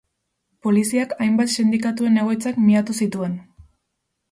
[0.67, 3.39] Poliziak hainbat sindikatuen egoitzak miatu zituen.